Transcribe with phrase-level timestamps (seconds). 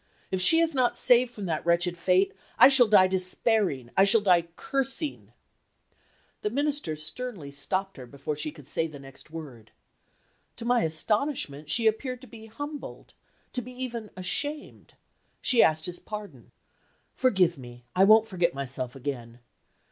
[0.31, 4.19] If she is not saved from that wretched fate, I shall die despairing, I shall
[4.21, 5.31] die cursing"
[6.41, 9.69] The Minister sternly stopped her before she could say the next word.
[10.55, 13.13] To my astonishment she appeared to be humbled,
[13.53, 14.95] to be even ashamed:
[15.39, 16.51] she asked his pardon:
[17.13, 19.39] "Forgive me; I won't forget myself again.